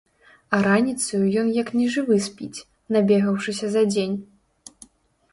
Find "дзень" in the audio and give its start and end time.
3.93-4.15